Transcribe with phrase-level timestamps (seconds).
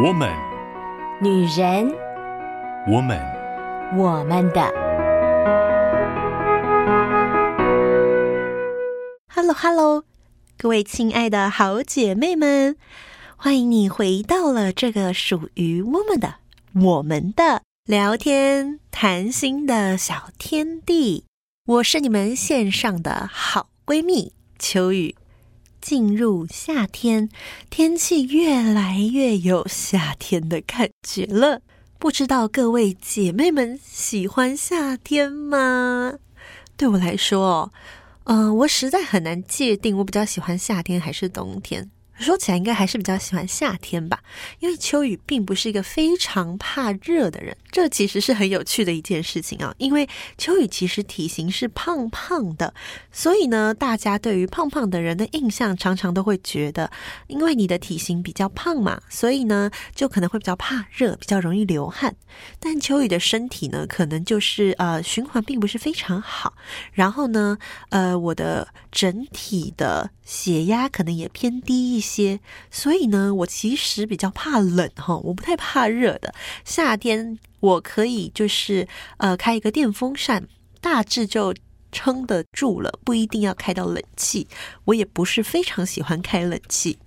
[0.00, 0.32] 我们，
[1.20, 1.92] 女人，
[2.86, 3.18] 我们，
[3.96, 4.62] 我们的。
[9.26, 10.04] Hello，Hello，
[10.56, 12.76] 各位亲爱的好姐妹们，
[13.34, 16.36] 欢迎你回到了这个属于我们的、
[16.74, 21.24] 我们的聊天谈心的小天地。
[21.66, 25.16] 我是你们线上的好闺蜜秋雨。
[25.88, 27.30] 进入夏天，
[27.70, 31.62] 天气越来越有夏天的感觉了。
[31.98, 36.12] 不知道各位姐妹们喜欢夏天吗？
[36.76, 37.72] 对我来说，
[38.24, 41.90] 嗯、呃，我实在很难界定我比较喜欢夏天还是冬天。
[42.18, 44.20] 说起来应该还是比较喜欢夏天吧，
[44.58, 49.74] 因为秋雨并不是一个非常怕热的人，这其实是很有趣的一件事情啊。
[49.78, 52.74] 因为秋雨其实体型是胖胖的，
[53.12, 56.90] 所以呢，大家对于胖胖的人的印象常常都会觉得，
[57.28, 62.16] 因为你的体型比较胖嘛，所以呢，就可能会比较怕热，比较容易流汗。
[62.58, 66.54] 但秋雨的身体呢，可能就是呃循环并不是非常好，
[66.92, 67.56] 然后呢，
[67.90, 72.07] 呃，我的整体的血压可能也偏低一些。
[72.08, 76.32] 些，所以呢，我其实比较怕冷哈，我不太怕热的。
[76.64, 80.48] 夏天我可以就是呃开一个电风扇，
[80.80, 81.54] 大致就
[81.92, 84.46] 撑得住了，不一定要开到冷气。
[84.86, 86.98] 我也不是非常喜欢开冷气。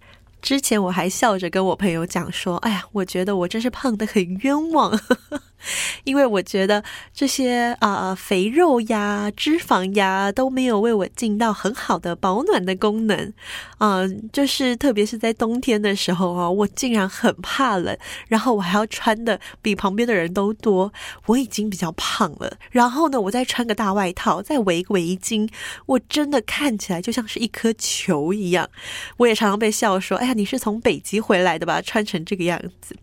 [0.42, 5.00] 之前我还笑着跟我朋友讲说：“哎呀，我觉得我真是胖得很冤枉。”
[6.04, 13.34] 因为我觉得这些啊、肥肉呀、脂肪呀都没有为我尽到很好的保暖的功能
[13.80, 20.92] 嗯、就是特别是在冬天的时候啊，我竟然很怕冷，然后我还要穿的比旁边的人都多，
[21.26, 25.50] 我已经比较胖了，然后呢，我再穿个大外套，再围个围巾，
[25.88, 28.70] 我真的看起来就像是一颗球一样。
[29.18, 31.82] 我也常常被笑说：“哎呀，你是从北极回来的吧？
[31.82, 32.96] 穿成这个样子。”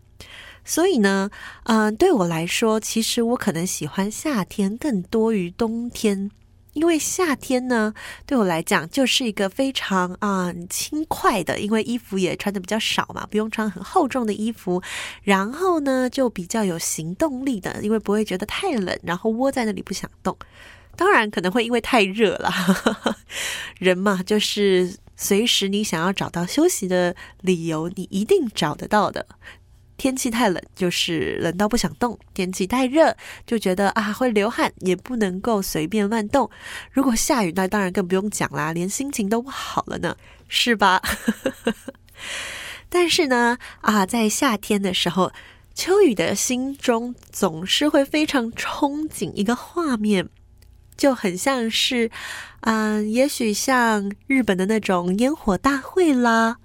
[0.69, 1.31] 所以呢，
[1.63, 6.29] 嗯、对我来说，其实我可能喜欢夏天更多于冬天，
[6.73, 7.91] 因为夏天呢，
[8.27, 14.79] 对我来讲就是一个非常啊、轻快的，因为衣服也穿的比较少嘛，不用穿很厚重的衣服，
[15.23, 20.37] 然后呢，就比较有行动力的，因为不会觉得太冷，然后窝在那里不想动。
[20.95, 22.53] 当然可能会因为太热了，
[23.79, 29.25] 人嘛，就是随时你想要找到休息的理由，你一定找得到的。
[29.99, 33.13] 天气太冷，就是冷到不想动；天气太热，
[33.45, 36.49] 就觉得啊会流汗，也不能够随便乱动。
[36.91, 40.15] 如果下雨，那当然更不用讲啦，连心情都不好了呢，
[40.47, 41.01] 是吧？
[42.87, 45.33] 但是呢，啊，在夏天的时候，
[45.75, 50.29] 秋雨的心中总是会非常憧憬一个画面，
[50.95, 52.09] 就很像是，
[52.61, 56.57] 嗯、也许像日本的那种烟火大会啦。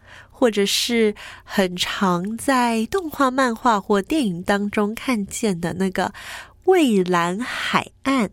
[0.44, 6.12] 或者是很常在动画、漫画或电影当中看见的那个
[6.64, 8.28] 蔚蓝海岸，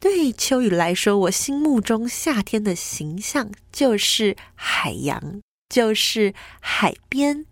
[0.00, 7.44] 对秋雨来说，我心目中夏天的形象就是海洋，就是海边，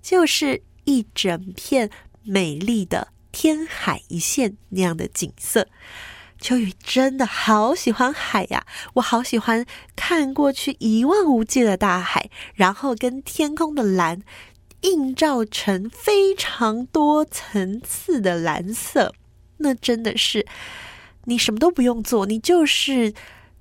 [0.00, 1.90] 就是一整片
[2.22, 5.66] 美丽的天海一线那样的景色。
[6.42, 8.66] 秋雨真的好喜欢海呀！
[8.94, 9.64] 我好喜欢
[9.94, 14.20] 看过去一望无际的大海，然后跟天空的蓝
[14.80, 19.14] 映照成非常多层次的蓝色。
[19.58, 20.44] 那真的是
[21.26, 23.14] 你什么都不用做，你就是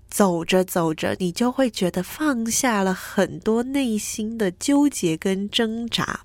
[0.09, 6.21] 走着走着，你就会觉得放下了很多内心的纠结跟挣扎。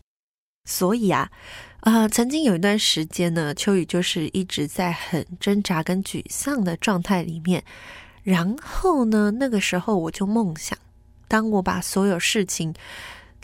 [0.65, 1.31] 所以啊。
[1.87, 7.63] 啊、呃，曾经有一段时间呢，秋雨就是一直在很挣扎跟沮丧的状态里面。
[8.25, 10.77] 然后呢，那个时候我就梦想，
[11.29, 12.75] 当我把所有事情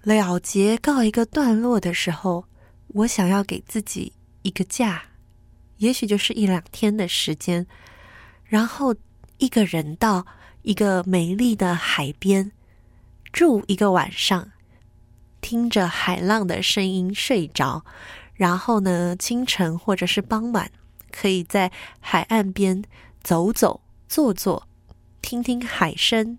[0.02, 2.47] 了结告一个段落的时候，
[2.88, 5.04] 我想要给自己一个假，
[5.76, 7.64] 也许就是一两天的时间，
[8.44, 8.92] 然后
[9.38, 10.26] 一个人到
[10.62, 12.50] 一个美丽的海边
[13.32, 14.50] 住一个晚上，
[15.41, 17.84] 听着海浪的声音睡着。
[18.42, 20.68] 然后呢，清晨或者是傍晚，
[21.12, 22.82] 可以在海岸边
[23.22, 24.66] 走走、坐坐，
[25.20, 26.38] 听听海声，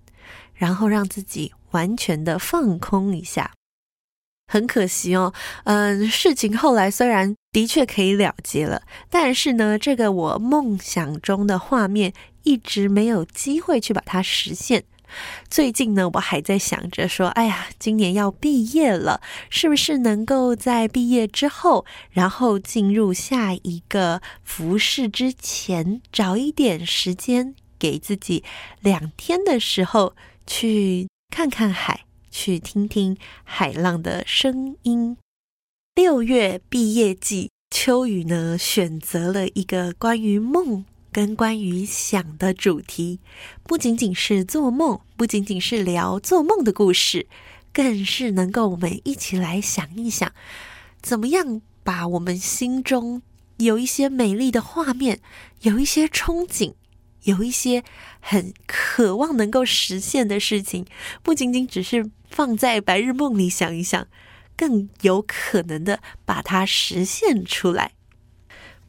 [0.53, 3.53] 然后让自己完全的放空一下。
[4.51, 5.33] 很可惜哦，
[5.63, 12.11] 嗯，事情后来虽然的确可以了结了，但是呢，这个我梦想中的画面
[12.43, 14.83] 一直没有机会去把它实现。
[15.49, 28.43] 最近呢，我还在想着说，哎呀，今年要毕业了，是不是能够在毕业之后，然后进入下一个服饰之前，找一点时间给自己
[28.81, 30.15] 两天的时候，
[30.47, 35.17] 去看看海，去听听海浪的声音。
[35.95, 43.19] 六月毕业季，秋雨呢选择了一个关于梦跟关于想的主题，
[43.61, 47.27] 不仅仅是做梦，不仅仅是聊做梦的故事，
[47.71, 50.33] 更是能够我们一起来想一想，
[51.01, 53.21] 怎么样把我们心中
[53.57, 55.19] 有一些美丽的画面，
[55.61, 56.73] 有一些憧憬。
[57.23, 57.85] 有一些
[58.19, 60.85] 很渴望能够实现的事情，
[61.21, 64.07] 不仅仅只是放在白日梦里想一想，
[64.57, 67.93] 更有可能的把它实现出来。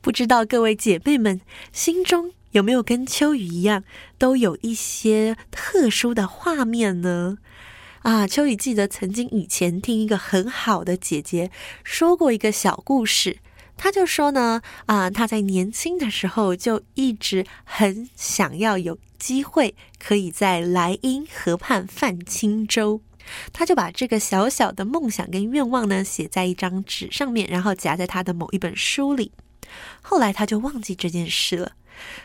[0.05, 1.41] 不知道各位姐妹们
[1.73, 3.85] 心中有没有跟秋雨一样，
[4.19, 7.39] 都有一些特殊的画面呢？
[8.01, 11.51] 啊，秋雨记得曾经以前听一个很好的姐姐
[11.83, 13.39] 说过一个小故事。
[13.79, 23.01] 她就说呢，啊，她在年轻的时候就一直很想要有机会可以在莱茵河畔泛轻舟，
[23.55, 29.33] 他就把这个小小的梦想跟愿望呢写在一张纸上面，然后夹在他的某一本书里。
[30.03, 31.73] 后来他就忘记这件事了，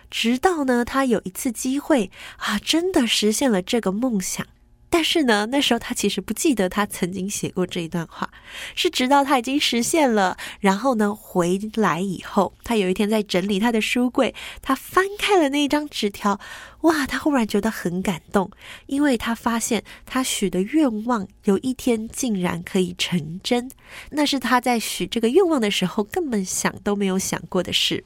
[0.10, 4.46] 直到呢他有一次机会啊，真的实现了这个梦想。
[4.90, 8.30] 但是呢，那时候他其实不记得他曾经写过这一段话，
[8.76, 16.40] 是直到他已经实现了，然后呢回来以后，他有一天在整理他的书柜，他翻开了那一张纸条，
[16.82, 18.50] 哇，他忽然觉得很感动，
[18.88, 23.70] 因为他发现他许的愿望有一天竟然可以成真，
[24.10, 28.04] 那是他在许这个愿望的时候根本想都没有想过的事，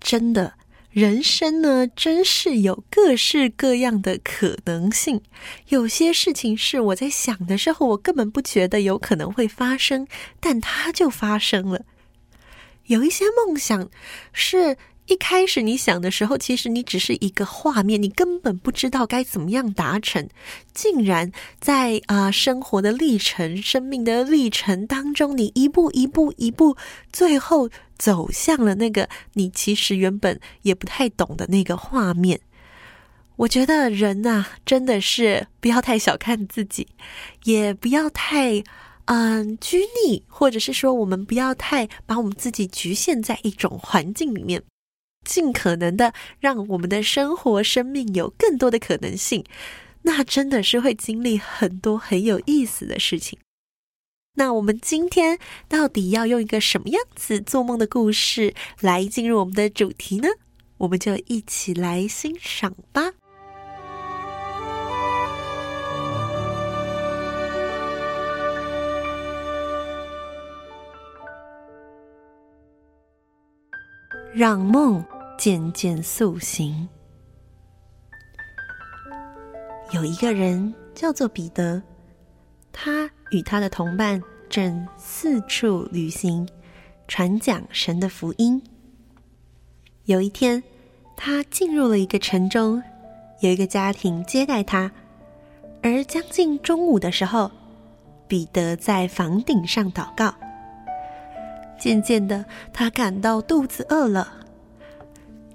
[0.00, 0.54] 真的。
[0.90, 5.20] 人生呢，真是有各式各样的可能性。
[5.68, 10.06] 有些事情是我在想的时候，我根本不觉得有可能会发生，
[10.40, 11.82] 但它就发生了。
[12.86, 13.90] 有一些梦想
[14.32, 14.76] 是。
[15.08, 20.28] 一开始你想的时候，其实你只是一个画面，你根本不知道该怎么样达成。
[20.74, 26.76] 竟然在啊、生活的历程、生命的历程当中，你一步一步一步，
[27.10, 32.40] 最后走向了那个你其实原本也不太懂的那个画面。
[33.36, 36.88] 我觉得人呐、真的是不要太小看自己，
[37.44, 38.62] 也不要太
[39.06, 44.62] 嗯、拘泥，或者是说我们不要太把我们自己局限在一种环境里面。
[45.24, 49.44] 尽可能的让我们的生活、生命有更多的可能性，
[50.02, 53.38] 那真的是会经历很多很有意思的事情。
[54.38, 55.36] 那我们今天
[55.68, 60.28] 到底要用一个什么样子做梦的故事来进入我们的主题呢？
[60.78, 63.12] 我们就一起来欣赏吧。
[74.32, 75.04] 让梦。
[75.38, 76.88] 渐渐塑形。
[79.92, 81.80] 有一个人叫做彼得，
[82.80, 86.48] 他与他的同伴正四处旅行，
[87.08, 88.62] 传讲神的福音。
[90.04, 90.62] 有一天，
[91.16, 92.80] 他进入了一个城中，
[93.40, 94.92] 有一个家庭接待他。
[95.82, 97.50] 而将近中午的时候，
[98.28, 100.32] 彼得在房顶上祷告。
[101.80, 104.32] 渐渐的，他感到肚子饿了。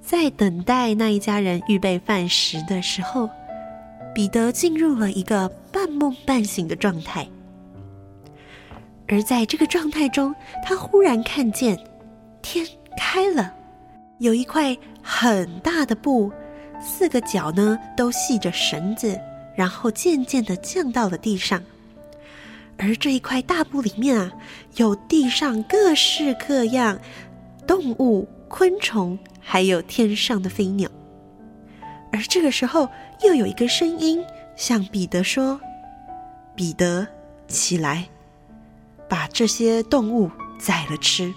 [0.02, 3.30] 在等待那一家人预备饭食的时候，
[4.14, 7.28] 彼得进入了一个半梦半醒的状态。
[9.08, 10.34] 而在这个状态中，
[10.64, 11.78] 他忽然看见
[12.42, 12.65] 天
[12.98, 13.53] 开了，
[14.20, 16.32] 有一块很大的布，
[16.80, 19.20] 四个角呢都系着绳子，
[19.58, 21.62] 然后渐渐地降到了地上。
[22.77, 24.32] 而这一块大布里面啊，
[24.77, 26.98] 有地上各式各样
[27.68, 29.20] 动物、昆虫。
[29.46, 30.89] 还有天上的飞鸟，
[32.13, 32.88] 而这个时候，
[33.25, 34.24] 又有一个声音
[34.55, 35.60] 向彼得说
[36.55, 37.07] ：“彼得，
[37.48, 38.07] 起来，
[39.10, 40.29] 把这些动物
[40.60, 41.33] 宰了吃。”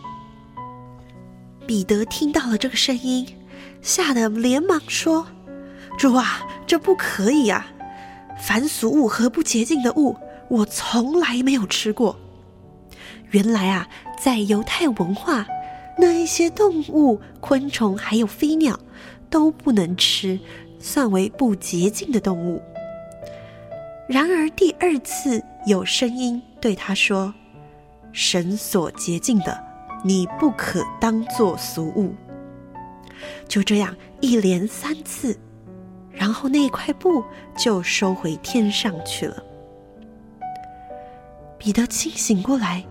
[1.66, 3.26] 彼得听到了这个声音，
[3.82, 5.26] 吓得连忙说
[5.98, 7.66] ：“主啊，这不可以啊！
[8.38, 10.16] 凡俗物和不洁净的物，
[10.48, 12.16] 我从来没有吃过。”
[13.32, 13.88] 原来啊，
[14.20, 15.46] 在犹太文化。
[15.98, 18.78] 那一些动物、昆虫还有飞鸟
[19.30, 20.38] 都不能吃，
[20.78, 22.60] 算为不洁净的动物。
[24.08, 27.32] 然而第二次有声音对他说
[28.12, 29.64] ：“神所洁净的，
[30.04, 32.14] 你不可当作俗物。”
[33.48, 35.36] 就这样一连三次，
[36.10, 37.24] 然后那块布
[37.56, 39.42] 就收回天上去了。
[41.58, 42.84] 彼得清醒过来。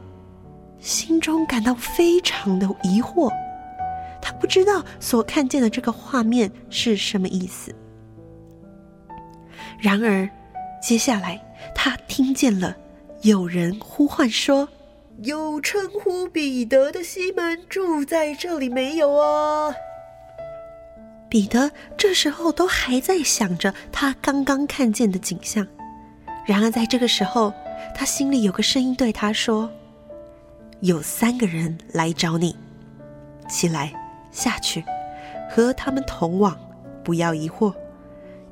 [0.81, 3.31] 心中感到非常的疑惑，
[4.21, 7.73] 他不知道所看见的这个画面是什么意思。
[9.79, 10.29] 然而，
[10.85, 11.41] 接下来
[11.73, 12.77] 他听见了
[13.23, 14.69] 有人呼唤说
[15.23, 19.73] ：“有称呼彼得的西门住在这里没有啊？”
[21.27, 25.65] 彼得这时候都还在想着他刚刚看见的景象，
[26.45, 27.51] 然而在这个时候，
[27.95, 29.67] 他心里有个声音对他说
[30.81, 32.55] ：“有三个人来找你，
[33.49, 33.91] 起来，
[34.31, 34.83] 下去，
[35.49, 36.55] 和他们同往，
[37.03, 37.73] 不要疑惑，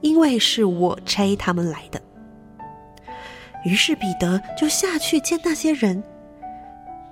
[0.01, 2.01] 因为是我差他们来的。”
[3.63, 6.03] 于是彼得就下去见那些人。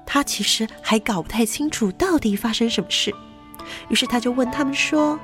[0.05, 3.13] 他其实还搞不太清楚到底发生什么事，
[3.89, 5.17] 于是他就问他们说：“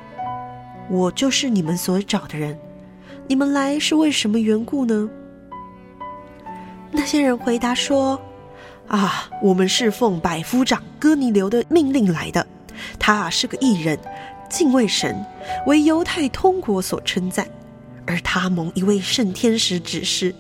[0.90, 2.58] 我就是你们所找的人，
[3.28, 5.10] 你们来是为什么缘故呢？”
[6.90, 8.20] 那些人回答说
[8.88, 12.48] ：“啊，我们是奉百夫长哥尼流的命令来的。
[12.98, 14.00] 他啊是个异人，
[14.50, 15.26] 敬畏神，
[15.66, 17.46] 为犹太通国所称赞。
[18.06, 20.34] 而他蒙一位圣天使指示，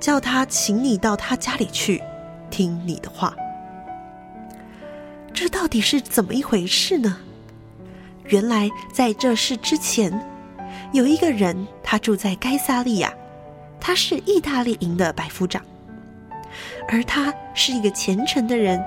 [0.00, 2.02] 叫他请你到他家里去，
[2.50, 3.34] 听你的话。
[5.32, 7.18] 这到底是怎么一回事呢？
[8.24, 10.12] 原来在这事之前，
[10.92, 13.12] 有一个人，他住在该撒利亚。”
[13.80, 15.62] 他是意大利营的百夫长，
[16.88, 18.84] 而他是一个虔诚的人，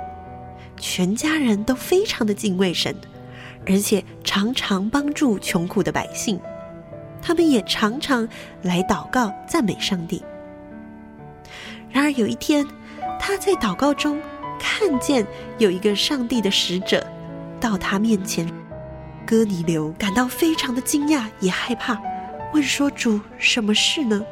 [0.77, 2.93] 全家人都非常的敬畏神，
[3.65, 6.37] 而且常常帮助穷苦的百姓。
[7.21, 8.27] 他们也常常
[8.63, 10.21] 来祷告赞美上帝。
[11.91, 12.65] 然而有一天，
[13.19, 14.19] 他在祷告中
[14.59, 15.25] 看见
[15.57, 17.05] 有一个上帝的使者
[17.59, 18.47] 到他面前，
[19.25, 21.99] 哥尼流感到非常的惊讶也害怕，
[22.53, 24.23] 问说：“主，什么事呢？”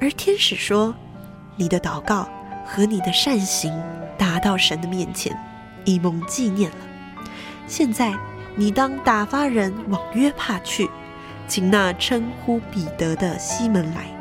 [0.00, 0.94] 而天使说
[1.56, 2.28] ：“你的祷告
[2.66, 3.72] 和你的善行
[4.18, 5.36] 达到神的面前，
[5.84, 6.76] 以蒙纪念了。
[7.66, 8.12] 现在
[8.56, 10.90] 你当打发人往约帕去，
[11.48, 14.13] 请那称呼彼得的西门来。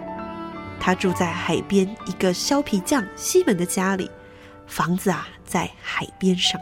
[0.85, 4.11] 他住在海边一个削皮匠西门的家里，
[4.67, 6.59] 房子啊在海边上。”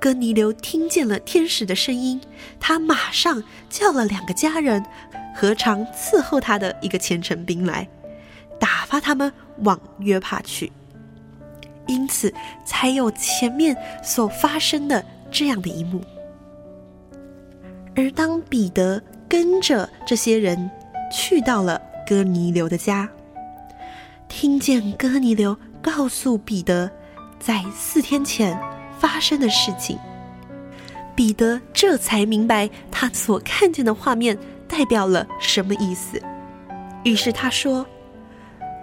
[0.00, 2.20] 哥尼流听见了天使的声音，
[2.58, 4.84] 他马上叫了两个家人。
[5.32, 7.88] 何尝伺候他的一个虔诚兵来，
[8.58, 10.70] 打发他们往约帕去，
[11.86, 12.34] 因此
[12.66, 16.02] 才有前面所发生的这样的一幕。
[17.94, 20.70] 而当彼得跟着这些人
[21.10, 23.08] 去到了哥尼流的家，
[24.28, 26.90] 听见哥尼流告诉彼得
[27.38, 28.58] 在四天前
[28.98, 29.98] 发生的事情，
[31.14, 34.38] 彼得这才明白他所看见的画面。
[34.68, 36.18] 代表了什么意思？
[37.04, 37.84] 于是他说：“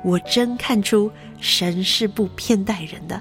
[0.06, 1.10] 我真看出
[1.40, 3.20] 神是不偏待人的。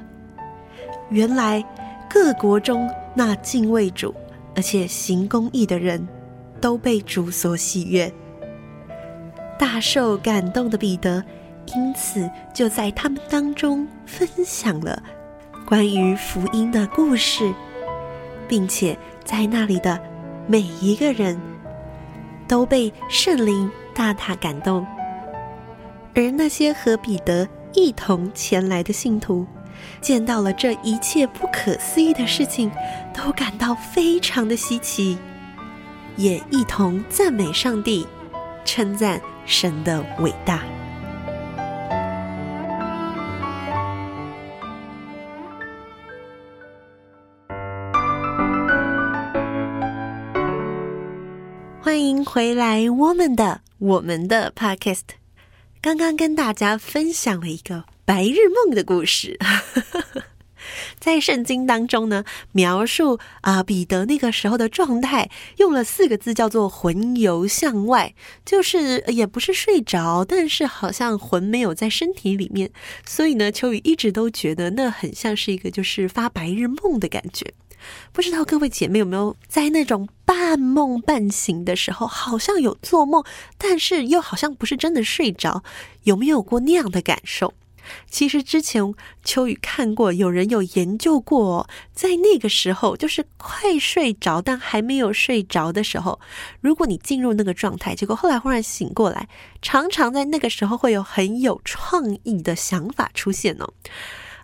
[1.09, 1.65] 原来
[2.11, 4.15] 各国中那敬畏主
[4.55, 6.07] 而且行公义的人，
[6.61, 8.13] 都被主所喜悦。
[9.59, 11.25] 大受感动的彼得，
[11.75, 15.03] 因此就在他们当中分享了
[15.67, 17.53] 关于福音的故事，
[18.47, 20.01] 并且在那里的
[20.47, 21.39] 每一个人。”
[22.49, 24.87] 都被圣灵大大感动，
[26.15, 29.47] 而那些和彼得一同前来的信徒，
[30.01, 32.73] 见到了这一切不可思议的事情，
[33.13, 35.19] 都感到非常的稀奇，
[36.17, 38.07] 也一同赞美上帝，
[38.65, 40.63] 称赞神的伟大。
[51.81, 55.01] 欢迎回来，我们的我们的 Podcast。
[55.81, 59.39] 刚刚跟大家分享了一个白日梦的故事，
[60.99, 72.71] 在圣经当中呢，描述啊彼得那个时候的状态，用了四个字叫做“魂游向外”，就是也不是睡着，但是好像魂没有在身体里面，
[73.07, 77.53] 所以呢，秋雨一直都觉得那很像是一个就是发白日梦的感觉。
[78.13, 83.25] 不知道各位姐妹有没有在那种半梦半醒的时候，好像有做梦，
[83.57, 85.63] 但是又好像不是真的睡着，
[86.03, 87.55] 有没有过那样的感受？
[88.11, 88.95] 其实之前
[89.25, 96.21] 秋雨看过，有人有研究过，在那个时候，就是快睡着但还没有睡着的时候，
[96.61, 99.29] 如果你进入那个状态，结果后来忽然醒过来，
[99.63, 103.73] 常常在那个时候会有很有创意的想法出现哦。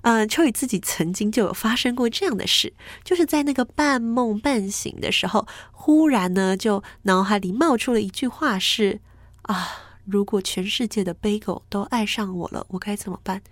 [0.02, 9.00] 嗯、秋雨自己曾经就有发生过这样的事，就是在那个半梦半醒的时候，忽然呢，就脑海里冒出了一句话是：
[9.42, 13.42] 啊，如果全世界的贝果都爱上我了，我该怎么办？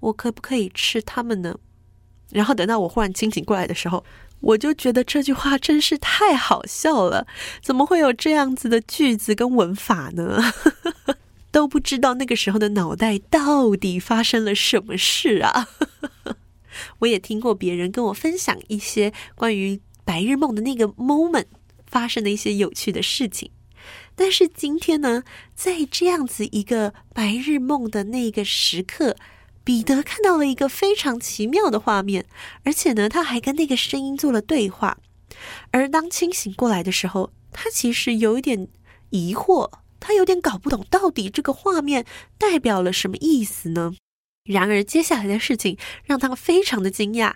[0.00, 1.56] 我可不可以吃它们呢？
[2.30, 4.04] 然后等到我忽然清醒过来的时候，
[4.40, 7.26] 我就觉得这句话真是太好笑了，
[7.62, 10.40] 怎么会有这样子的句子跟文法呢？
[11.52, 15.68] 都不知道那个时候的脑袋到底发生了什么事啊！
[17.00, 21.46] 我也听过别人跟我分享一些关于白日梦的那个 moment
[21.86, 23.50] 发生的一些有趣的事情。
[24.20, 25.24] 但是今天呢，
[25.54, 29.16] 在这样子一个白日梦的那个时刻，
[29.64, 32.26] 彼得看到了一个非常奇妙的画面，
[32.62, 34.98] 而且呢，他还跟那个声音做了对话。
[35.70, 38.68] 而当清醒过来的时候，他其实有一点
[39.08, 42.04] 疑惑，他有点搞不懂到底这个画面
[42.36, 43.94] 代表了什么意思呢？
[44.44, 47.32] 然而接下来的事情让他非常的惊讶，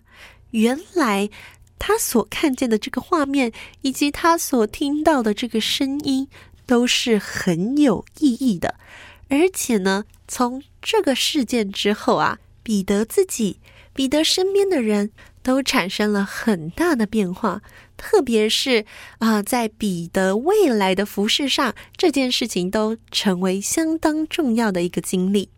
[0.51, 1.31] 原来
[1.79, 6.29] 他所看见的这个画面以及他所听到的这个声音
[6.67, 8.75] 都是很有意义的，
[9.29, 13.61] 而且呢，从这个事件之后啊，彼得自己、
[13.93, 15.11] 彼得身边的人
[15.43, 17.63] 都产生了很大的变化。
[17.97, 18.85] 特别是
[19.19, 25.49] 啊，在彼得未来的服饰上，这件事情都成为相当重要的一个经历。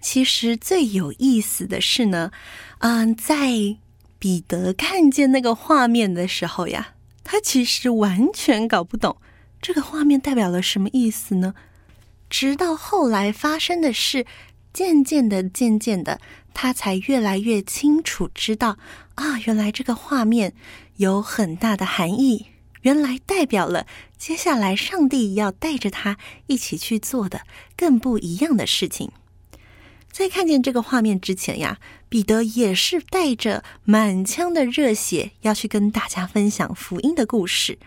[0.00, 2.30] 其实最有意思的是呢，
[2.80, 3.76] 嗯，在
[4.18, 6.94] 彼得看见那个画面的时候呀，
[7.24, 9.16] 他其实完全搞不懂
[9.62, 11.54] 这个画面代表了什么意思呢。
[12.28, 14.26] 直到后来发生的事，
[14.74, 16.20] 渐渐的、渐渐的，
[16.52, 18.76] 他才越来越清楚知道
[19.14, 20.52] 啊，原来这个画面。
[20.96, 22.46] 有很大的含义，
[22.82, 23.86] 原来代表了
[24.18, 26.16] 接下来上帝要带着他
[26.46, 27.40] 一起去做的
[27.76, 29.10] 更不一样的事情。
[30.12, 31.78] 在看见这个画面之前呀，
[32.08, 37.78] 彼得也是带着满腔的热血要去跟大家分享福音的故事。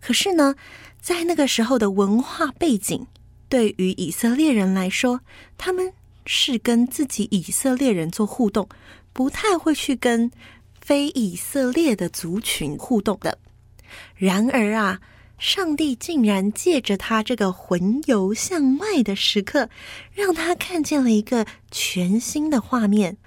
[0.00, 0.56] 可是呢，
[1.00, 3.06] 在那个时候的文化背景，
[3.48, 5.20] 对于以色列人来说，
[5.58, 5.92] 他们
[6.26, 8.68] 是跟自己以色列人做互动，
[9.12, 10.30] 不太会去跟。
[10.82, 13.38] 非以色列的族群互动的，
[14.16, 15.00] 然而啊，
[15.38, 19.68] 上帝竟然借着他这个魂游向外的时刻，
[20.12, 23.18] 让他看见了一个全新的画面。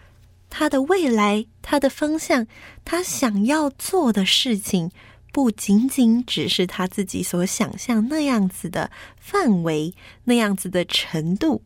[0.50, 2.48] 他的未来，他的方向，
[2.84, 4.92] 他想要做的事情，
[5.34, 11.64] 不仅仅只是他自己所想象那样子的范围，那样子的程度。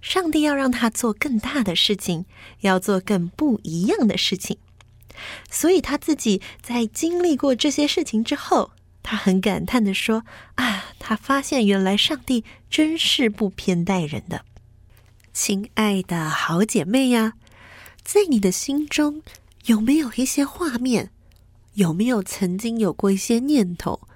[0.00, 2.24] 上帝要让他做更大的事情，
[2.62, 4.56] 要做更不一样的事情。
[5.50, 8.70] 所以他自己在经历过这些事情之后，
[9.02, 10.24] 他很感叹地说
[10.56, 14.46] ：“啊，他发现原来上帝真是不偏待人的。”
[15.34, 17.34] 亲爱的好姐妹呀，
[18.02, 19.22] 在你的心中
[19.66, 21.11] 有没有一些画面？
[21.74, 24.08] 有没有曾经有过一些念头？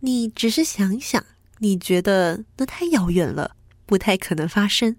[0.00, 1.24] 你只是想想，
[1.58, 4.96] 你觉得那太遥远了，不太可能发生，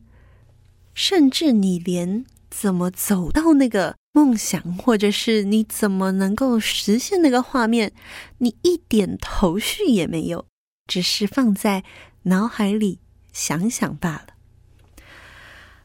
[0.93, 3.95] 甚至你连怎么走到那个。
[4.13, 7.93] 梦想，或者是你怎么能够实现那个画面？
[8.39, 10.45] 你一点头绪也没有，
[10.85, 11.85] 只是放在
[12.23, 12.99] 脑海里
[13.31, 14.27] 想想罢了。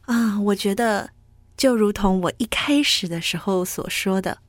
[0.01, 1.11] 啊，我觉得
[1.55, 4.39] 就如同我一开始的时候所说的，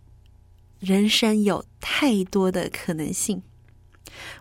[0.79, 3.43] 人生有太多的可能性。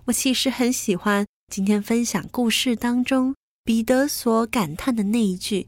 [0.06, 5.68] 我其实很喜欢今天分享故事当中彼得所感叹的那一句：“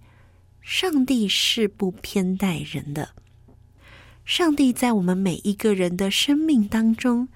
[0.61, 3.09] 上帝是不偏待人的。”
[4.25, 7.29] 上帝在我们每一个人的生命当中，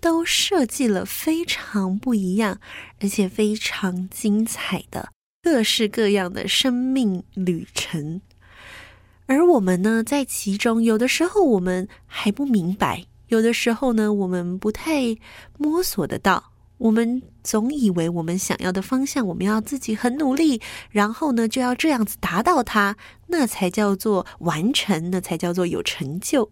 [0.00, 2.60] 都设计了非常不一样，
[3.00, 5.10] 而且非常精彩的
[5.42, 8.20] 各式各样的生命旅程。
[9.26, 15.16] 而我们呢，在其中，有的时候我们还不明白，有的时候呢，我们不太
[15.56, 16.52] 摸索得到。
[16.76, 20.60] 我们总以为我们想要的方向，我们要自己很努力，
[20.90, 22.96] 然后呢，就要这样子达到它，
[23.28, 26.50] 那才叫做完成，那才叫做有成就。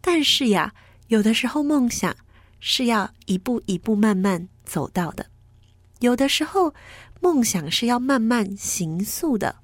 [0.00, 0.72] 但是呀，
[1.08, 2.16] 有的时候梦想
[2.58, 5.26] 是要一步一步慢慢走到的，
[6.00, 6.74] 有的时候
[7.20, 9.54] 梦想是要慢慢形塑的。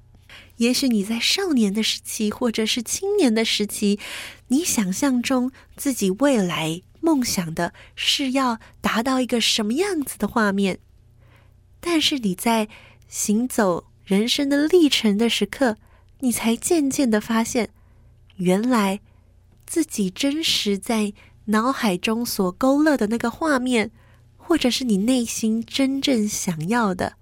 [0.57, 3.99] 也许你在少年的时期，或者是青年的时期，
[4.47, 6.81] 你想象中自己未来。
[7.03, 10.77] 梦想的是要达到一个什么样子的画面，
[11.79, 12.69] 但是你在
[13.07, 15.77] 行走人生的历程的时刻，
[16.19, 17.69] 你才渐渐的发现，
[18.35, 18.99] 原来
[19.65, 21.11] 自己真实在
[21.45, 23.89] 脑海中所勾勒的那个画面，
[24.37, 27.13] 或者是你内心真正想要的，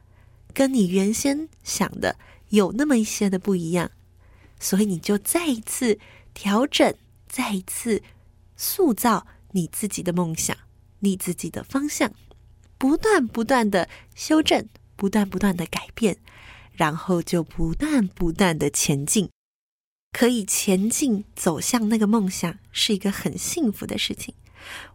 [0.54, 2.18] 跟你原先想的
[2.50, 3.92] 有那么一些的不一样，
[4.60, 6.00] 所以你就再一次
[6.34, 6.94] 调整，
[7.28, 8.02] 再一次
[8.56, 9.26] 塑造。
[9.52, 10.56] 你自己的梦想，
[11.00, 12.14] 你自己的方向，
[12.78, 16.18] 不断不断的修正，不断不断的改变，
[16.72, 19.28] 然后就不断不断的前进。
[20.12, 24.36] 可以前进走向那个梦想，是一个很幸福的事情。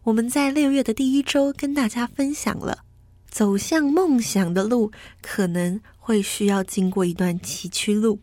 [0.03, 2.85] 我们在六月的第一周跟大家分享了，
[3.29, 8.21] 走向梦想的路可能会需要经过一段崎岖路。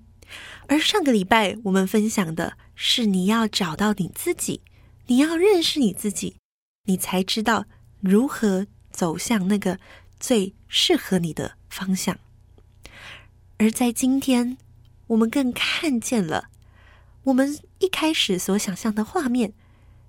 [0.68, 4.60] 而上个礼拜我们分享的是，你要找到你自己，
[5.08, 6.36] 你要认识你自己，
[6.84, 7.64] 你才知道
[8.00, 9.80] 如何走向那个
[10.20, 12.16] 最适合你的方向。
[13.58, 14.56] 而在今天，
[15.08, 16.50] 我们更看见了
[17.24, 19.52] 我们一开始所想象的画面，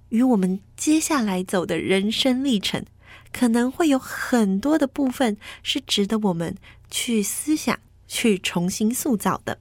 [0.09, 2.85] 与我们接下来走的人生历程，
[3.31, 6.55] 可能会有很多的部分是值得我们
[6.93, 9.57] 去思想、去重新塑造的。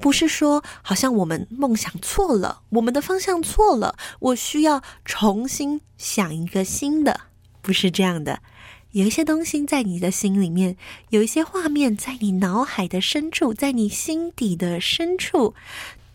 [0.00, 7.20] 不是说好像我们梦想错了，我们的方向错了，我需要重新想一个新的，
[7.62, 8.42] 不是这样的。
[8.90, 10.76] 有一些东西在你的心里面，
[11.10, 15.54] 有一些画面在你脑海的深处，在你心底的深处，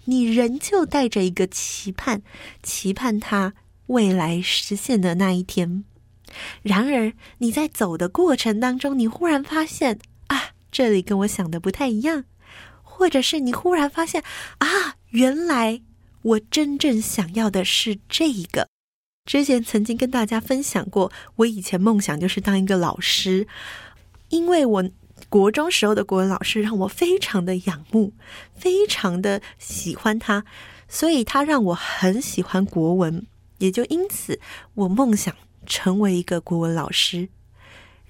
[0.03, 2.21] 你仍旧带着一个期盼，
[2.61, 3.53] 期盼它
[3.87, 5.85] 未来实现的那一天。
[6.61, 9.99] 然而你在走的过程当中，你忽然发现，
[10.71, 12.25] 这里跟我想的不太一样。
[12.81, 14.21] 或者是你忽然发现
[14.57, 14.67] 啊，
[15.11, 15.81] 原来
[16.21, 18.67] 我真正想要的是这个。
[19.25, 23.47] 之前曾经跟大家分享过，我以前梦想就是当一个老师，
[24.27, 24.89] 因为我
[25.29, 28.11] 国中时候的国文老师让我非常的仰慕，
[28.53, 30.43] 非常的喜欢他，
[30.89, 33.25] 所以他让我很喜欢国文，
[33.59, 34.39] 也就因此
[34.73, 35.33] 我梦想
[35.65, 37.29] 成为一个国文老师。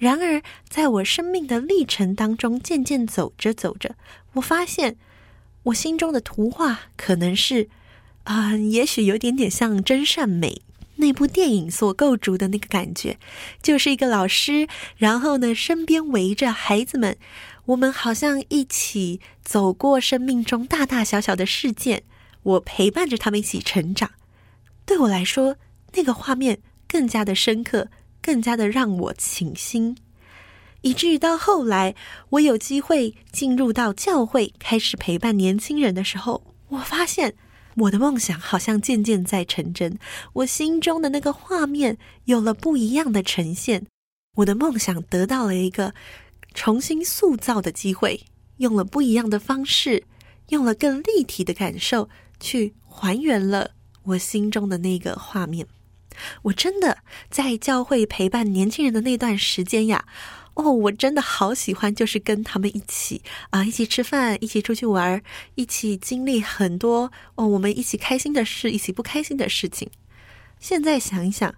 [0.00, 3.96] 然而，在我生命的历程当中，渐渐走着走着，
[4.32, 4.96] 我发现
[5.64, 7.68] 我心中的图画可能是，
[8.24, 10.62] 啊、也许有点点像《真善美》
[10.96, 13.18] 那部电影所构筑的那个感觉，
[13.62, 17.18] 就是一个老师，然后呢，身边围着孩子们，
[17.66, 22.04] 我们好像一起走过生命中大大小小的事件，
[22.42, 24.12] 我陪伴着他们一起成长。
[24.86, 25.56] 对我来说，
[25.92, 27.88] 那个画面更加的深刻。
[28.22, 29.96] 更加的让我倾心，
[30.82, 31.94] 以至于到后来，
[32.30, 37.34] 我有机会进入到教会，开始陪伴年轻人的时候，我发现
[37.76, 39.98] 我的梦想好像渐渐在成真，
[40.34, 43.86] 我心中的那个画面有了不一样的呈现，
[44.36, 45.94] 我的梦想得到了一个
[46.54, 48.20] 重新塑造的机会，
[48.58, 50.04] 用了不一样的方式，
[50.48, 53.70] 用了更立体的感受去还原了
[54.02, 55.66] 我心中的那个画面。
[56.42, 56.98] 我真的
[57.30, 60.04] 在教会陪伴年轻人的那段时间呀，
[60.54, 65.22] 哦，我真的好喜欢，就是跟他们一起啊，一起吃饭，一起出去玩，
[65.54, 69.90] 一起经历很多哦，我们一起开心的事，一起不开心的事情。
[70.58, 71.54] 现在想一想。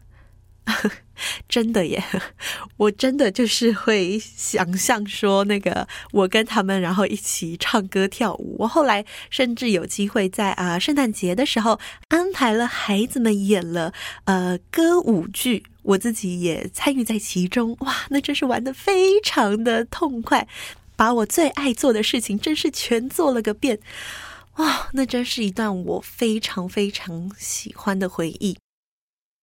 [1.49, 2.03] 真的耶！
[2.77, 8.57] 我真的就是会想象说，那个我跟他们，然后一起唱歌跳舞。
[8.59, 13.93] 我后来甚至有机会在啊圣诞节的时候安排了孩子们演了
[14.25, 17.77] 呃歌舞剧，我自己也参与在其中。
[17.81, 20.47] 哇，那真是玩的非常的痛快，
[20.97, 23.79] 把我最爱做的事情真是全做了个遍。
[24.57, 28.57] 哇，那真是一段我非常非常喜欢的回忆。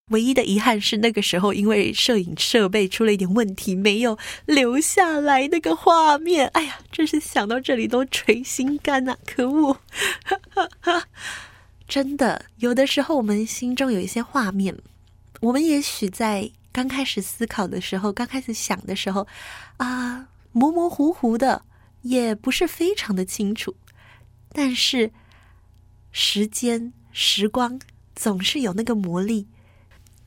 [0.10, 6.48] 唯一的遗憾是，那个时候因为摄影设备出了一点问题，没有留下来那个画面。
[6.50, 9.16] 哎呀，真是想到这里都捶心肝呐！
[9.26, 9.80] 可恶！
[11.88, 14.78] 真的，有的时候我们心中有一些画面，
[15.42, 19.28] 我们也许在刚开始思考的时候，刚开始想的时候，
[19.78, 21.64] 啊，模模糊糊的，
[22.02, 23.76] 也不是非常的清楚。
[24.52, 25.12] 但是
[26.12, 27.80] 时间、时光
[28.16, 29.48] 总是有那个魔力。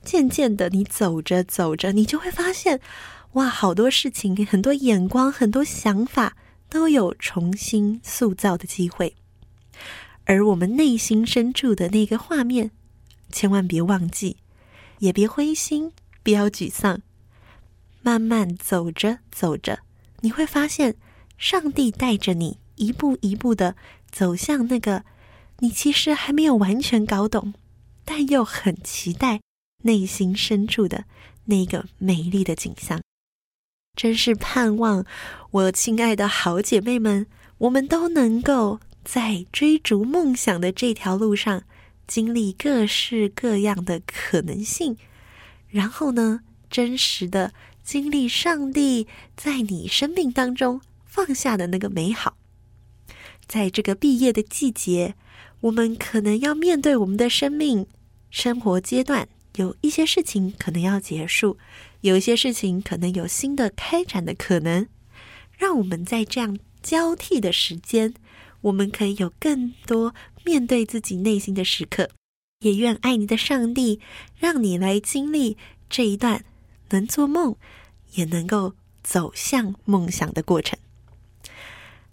[0.05, 2.81] 渐渐的，你走着走着，你就会发现，
[3.33, 6.37] 哇，好多事情，很多眼光，很多想法，
[6.69, 9.15] 都有重新塑造的机会。
[10.25, 12.71] 而我们内心深处的那个画面，
[13.31, 14.37] 千万别忘记，
[14.99, 17.01] 也别灰心，不要沮丧。
[18.03, 19.81] 慢慢走着走着，
[20.21, 20.97] 你会发现，
[21.39, 23.77] 上帝带着你一步一步的
[24.11, 25.05] 走向那个
[25.61, 27.55] 你其实还没有完全搞懂，
[28.05, 29.41] 但又很期待。
[29.83, 31.05] 内心深处的
[31.45, 33.01] 那个美丽的景象，
[33.97, 35.05] 真是盼望
[35.51, 37.27] 我亲爱的好姐妹们，
[37.59, 41.65] 我们都能够在追逐梦想的这条路上，
[42.07, 44.97] 经历各式各样的可能性，
[45.69, 46.41] 然后呢，
[46.71, 52.37] 真实的经历上帝在你生命当中放下的那个美好。
[53.47, 55.15] 在这个毕业的季节，
[55.61, 57.87] 我们可能要面对我们的生命
[58.31, 59.29] 生活阶段。
[59.57, 61.59] 有一些事情可能要结束，
[62.01, 64.87] 有一些事情可能有新的开展的可能。
[65.59, 68.15] 让我们在这样交替的时间，
[68.63, 72.11] 我们可以有更多面对自己内心的时刻。
[72.61, 74.01] 也愿爱你的上帝，
[74.39, 75.57] 让你来经历
[75.91, 76.45] 这一段
[76.91, 77.57] 能做梦，
[78.13, 80.79] 也能够走向梦想的过程。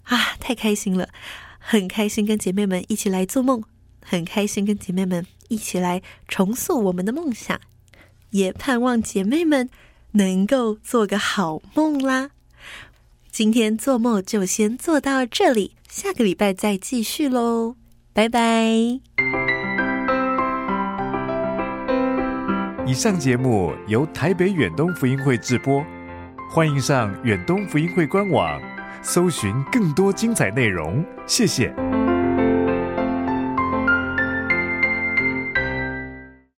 [0.02, 1.08] 啊，太开心了，
[1.58, 3.62] 很开心跟姐妹们一起来做梦，
[4.02, 7.60] 很开心跟姐妹们一起来重塑我们的梦想，
[8.30, 9.68] 也盼望姐妹们
[10.12, 12.30] 能够做个好梦啦。
[13.30, 17.76] 今天做梦就先做到这里，下个礼拜再继续喽，
[18.12, 19.00] 拜拜。
[22.86, 25.84] 以上节目由台北远东福音会制播，
[26.50, 28.60] 欢迎上远东福音会官网，
[29.00, 31.04] 搜寻更多精彩内容。
[31.24, 31.72] 谢谢。